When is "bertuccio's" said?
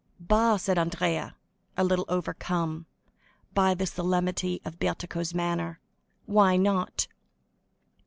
4.79-5.35